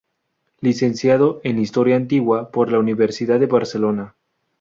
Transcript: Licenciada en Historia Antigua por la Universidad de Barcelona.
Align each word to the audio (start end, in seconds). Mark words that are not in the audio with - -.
Licenciada 0.61 1.35
en 1.43 1.59
Historia 1.59 1.95
Antigua 1.95 2.49
por 2.49 2.71
la 2.71 2.79
Universidad 2.79 3.39
de 3.39 3.45
Barcelona. 3.45 4.15